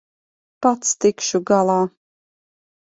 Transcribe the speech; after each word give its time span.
Pats 0.65 0.95
tikšu 1.05 1.43
galā. 1.53 1.79